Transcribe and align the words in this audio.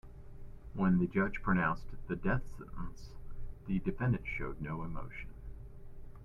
When 0.73 0.97
the 0.97 1.05
judge 1.05 1.43
pronounced 1.43 1.85
the 2.07 2.15
death 2.15 2.41
sentence, 2.57 3.11
the 3.67 3.77
defendant 3.77 4.25
showed 4.25 4.59
no 4.59 4.81
emotion. 4.81 5.29